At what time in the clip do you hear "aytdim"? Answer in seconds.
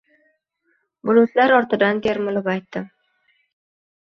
2.55-2.89